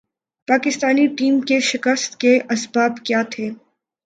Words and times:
Pakistani 0.47 1.05
team 1.17 1.39
کے 1.41 1.59
شکست 1.61 2.19
کے 2.19 2.37
اسباب 2.49 2.97
کیا 3.05 3.21
تھے۔ 3.31 3.49